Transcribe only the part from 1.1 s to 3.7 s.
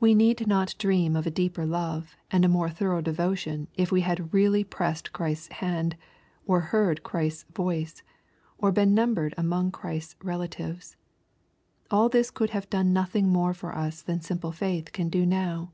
of a deeper love and a more thorough devotion